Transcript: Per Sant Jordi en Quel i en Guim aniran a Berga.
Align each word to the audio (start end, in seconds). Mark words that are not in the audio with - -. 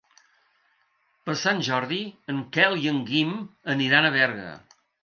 Per 1.27 1.35
Sant 1.43 1.61
Jordi 1.69 2.01
en 2.35 2.43
Quel 2.57 2.81
i 2.87 2.91
en 2.95 3.01
Guim 3.13 3.39
aniran 3.77 4.11
a 4.11 4.15
Berga. 4.19 4.53